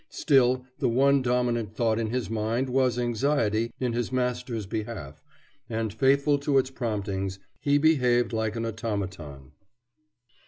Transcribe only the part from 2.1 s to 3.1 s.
mind was